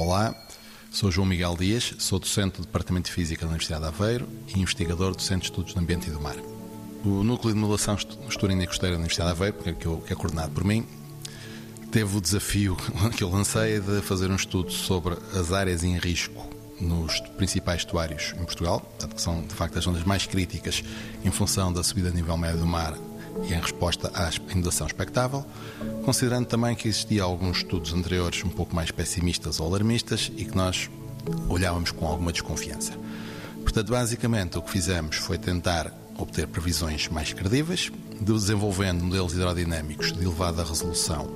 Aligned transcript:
Olá, 0.00 0.34
sou 0.90 1.10
João 1.10 1.26
Miguel 1.26 1.54
Dias, 1.58 1.92
sou 1.98 2.18
docente 2.18 2.56
do 2.56 2.62
Departamento 2.62 3.10
de 3.10 3.12
Física 3.12 3.42
da 3.42 3.48
Universidade 3.50 3.82
de 3.82 3.88
Aveiro 3.88 4.26
e 4.48 4.58
investigador 4.58 5.14
do 5.14 5.20
Centro 5.20 5.40
de 5.40 5.44
Estudos 5.48 5.74
do 5.74 5.78
Ambiente 5.78 6.08
e 6.08 6.10
do 6.10 6.18
Mar. 6.18 6.36
O 7.04 7.22
Núcleo 7.22 7.52
de 7.52 7.60
Modelação 7.60 7.98
Estuarina 8.26 8.64
e 8.64 8.66
Costeira 8.66 8.94
da 8.94 8.98
Universidade 8.98 9.28
de 9.28 9.36
Aveiro, 9.36 9.74
que, 9.74 9.86
eu, 9.86 9.98
que 9.98 10.10
é 10.10 10.16
coordenado 10.16 10.52
por 10.52 10.64
mim, 10.64 10.86
teve 11.92 12.16
o 12.16 12.18
desafio 12.18 12.78
que 13.14 13.22
eu 13.22 13.28
lancei 13.28 13.78
de 13.78 14.00
fazer 14.00 14.30
um 14.30 14.36
estudo 14.36 14.72
sobre 14.72 15.18
as 15.38 15.52
áreas 15.52 15.84
em 15.84 15.98
risco 15.98 16.48
nos 16.80 17.20
principais 17.36 17.82
estuários 17.82 18.32
em 18.40 18.44
Portugal, 18.46 18.80
que 19.14 19.20
são 19.20 19.42
de 19.42 19.54
facto 19.54 19.76
as 19.76 19.84
zonas 19.84 20.02
mais 20.04 20.24
críticas 20.24 20.82
em 21.22 21.30
função 21.30 21.70
da 21.70 21.82
subida 21.82 22.08
a 22.08 22.12
nível 22.12 22.38
médio 22.38 22.60
do 22.60 22.66
mar 22.66 22.96
e 23.48 23.54
em 23.54 23.60
resposta 23.60 24.10
à 24.14 24.30
inundação 24.50 24.86
expectável, 24.86 25.44
considerando 26.04 26.46
também 26.46 26.74
que 26.74 26.88
existia 26.88 27.22
alguns 27.22 27.58
estudos 27.58 27.92
anteriores 27.92 28.42
um 28.44 28.48
pouco 28.48 28.74
mais 28.74 28.90
pessimistas 28.90 29.60
ou 29.60 29.66
alarmistas 29.66 30.30
e 30.36 30.44
que 30.44 30.56
nós 30.56 30.90
olhávamos 31.48 31.90
com 31.90 32.06
alguma 32.06 32.32
desconfiança. 32.32 32.92
Portanto, 33.62 33.90
basicamente 33.90 34.58
o 34.58 34.62
que 34.62 34.70
fizemos 34.70 35.16
foi 35.16 35.38
tentar 35.38 35.92
obter 36.18 36.46
previsões 36.46 37.08
mais 37.08 37.32
credíveis, 37.32 37.90
desenvolvendo 38.20 39.04
modelos 39.04 39.32
hidrodinâmicos 39.32 40.12
de 40.12 40.22
elevada 40.22 40.62
resolução 40.64 41.30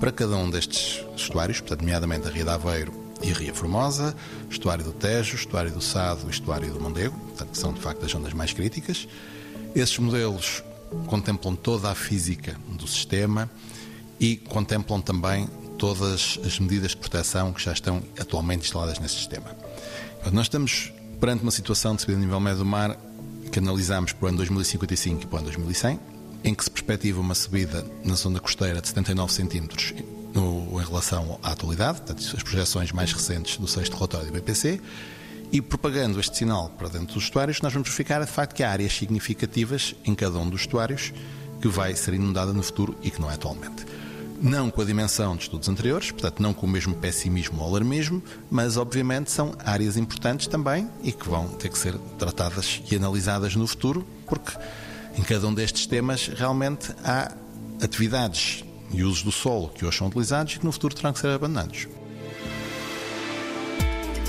para 0.00 0.10
cada 0.10 0.36
um 0.36 0.50
destes 0.50 1.04
estuários, 1.16 1.60
portanto, 1.60 1.80
nomeadamente 1.80 2.26
a 2.28 2.30
Ria 2.30 2.44
de 2.44 2.50
Aveiro 2.50 2.92
e 3.22 3.30
a 3.30 3.34
Ria 3.34 3.54
Formosa, 3.54 4.14
estuário 4.50 4.84
do 4.84 4.92
Tejo, 4.92 5.36
estuário 5.36 5.70
do 5.70 5.80
Sado 5.80 6.26
e 6.26 6.30
estuário 6.30 6.72
do 6.72 6.80
Mondego, 6.80 7.18
portanto, 7.18 7.50
que 7.50 7.58
são 7.58 7.72
de 7.72 7.80
facto 7.80 8.04
as 8.04 8.10
zonas 8.10 8.32
mais 8.32 8.52
críticas. 8.52 9.08
Esses 9.74 9.98
modelos 9.98 10.62
contemplam 11.06 11.54
toda 11.54 11.90
a 11.90 11.94
física 11.94 12.56
do 12.68 12.86
sistema 12.86 13.50
e 14.18 14.36
contemplam 14.36 15.00
também 15.00 15.48
todas 15.78 16.38
as 16.44 16.58
medidas 16.58 16.92
de 16.92 16.96
proteção 16.96 17.52
que 17.52 17.62
já 17.62 17.72
estão 17.72 18.02
atualmente 18.18 18.62
instaladas 18.64 18.98
nesse 18.98 19.16
sistema. 19.16 19.54
Nós 20.32 20.46
estamos 20.46 20.92
perante 21.20 21.42
uma 21.42 21.50
situação 21.50 21.94
de 21.94 22.02
subida 22.02 22.18
de 22.18 22.24
nível 22.24 22.40
médio 22.40 22.60
do 22.60 22.66
mar 22.66 22.96
que 23.50 23.58
analisamos 23.58 24.12
para 24.12 24.26
o 24.26 24.28
ano 24.28 24.38
2055 24.38 25.22
e 25.22 25.26
para 25.26 25.36
o 25.36 25.38
ano 25.38 25.46
2100, 25.46 26.00
em 26.44 26.54
que 26.54 26.64
se 26.64 26.70
perspectiva 26.70 27.20
uma 27.20 27.34
subida 27.34 27.86
na 28.04 28.14
zona 28.14 28.40
costeira 28.40 28.80
de 28.80 28.88
79 28.88 29.32
centímetros 29.32 29.94
no, 30.34 30.80
em 30.80 30.84
relação 30.84 31.38
à 31.42 31.52
atualidade, 31.52 31.98
portanto, 31.98 32.36
as 32.36 32.42
projeções 32.42 32.92
mais 32.92 33.12
recentes 33.12 33.56
do 33.56 33.68
sexto 33.68 33.94
relatório 33.94 34.26
do 34.26 34.32
BPC, 34.32 34.80
e 35.52 35.60
propagando 35.60 36.18
este 36.18 36.36
sinal 36.36 36.70
para 36.70 36.88
dentro 36.88 37.14
dos 37.14 37.24
estuários, 37.24 37.60
nós 37.60 37.72
vamos 37.72 37.88
verificar 37.88 38.24
de 38.24 38.30
facto 38.30 38.54
que 38.54 38.62
há 38.62 38.70
áreas 38.70 38.92
significativas 38.92 39.94
em 40.04 40.14
cada 40.14 40.38
um 40.38 40.48
dos 40.48 40.62
estuários 40.62 41.12
que 41.60 41.68
vai 41.68 41.94
ser 41.94 42.14
inundada 42.14 42.52
no 42.52 42.62
futuro 42.62 42.96
e 43.02 43.10
que 43.10 43.20
não 43.20 43.30
é 43.30 43.34
atualmente. 43.34 43.86
Não 44.42 44.70
com 44.70 44.82
a 44.82 44.84
dimensão 44.84 45.36
de 45.36 45.44
estudos 45.44 45.68
anteriores, 45.68 46.10
portanto, 46.10 46.42
não 46.42 46.52
com 46.52 46.66
o 46.66 46.68
mesmo 46.68 46.94
pessimismo 46.94 47.62
ou 47.62 47.68
alarmismo, 47.68 48.22
mas 48.50 48.76
obviamente 48.76 49.30
são 49.30 49.54
áreas 49.64 49.96
importantes 49.96 50.46
também 50.46 50.88
e 51.02 51.12
que 51.12 51.28
vão 51.28 51.48
ter 51.48 51.70
que 51.70 51.78
ser 51.78 51.94
tratadas 52.18 52.82
e 52.90 52.96
analisadas 52.96 53.56
no 53.56 53.66
futuro, 53.66 54.06
porque 54.26 54.52
em 55.16 55.22
cada 55.22 55.46
um 55.46 55.54
destes 55.54 55.86
temas 55.86 56.28
realmente 56.28 56.92
há 57.04 57.32
atividades 57.80 58.64
e 58.92 59.02
usos 59.02 59.22
do 59.22 59.32
solo 59.32 59.68
que 59.68 59.84
hoje 59.84 59.98
são 59.98 60.08
utilizados 60.08 60.54
e 60.54 60.58
que 60.58 60.64
no 60.64 60.72
futuro 60.72 60.94
terão 60.94 61.12
que 61.12 61.20
ser 61.20 61.28
abandonados. 61.28 61.88